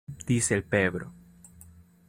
[0.25, 1.13] Dice el Pbro.